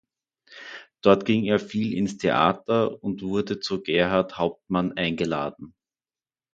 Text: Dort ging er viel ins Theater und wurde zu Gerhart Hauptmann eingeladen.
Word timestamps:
Dort 1.03 1.25
ging 1.25 1.43
er 1.45 1.59
viel 1.59 1.93
ins 1.95 2.17
Theater 2.17 3.03
und 3.03 3.21
wurde 3.21 3.59
zu 3.59 3.83
Gerhart 3.83 4.39
Hauptmann 4.39 4.93
eingeladen. 4.97 5.75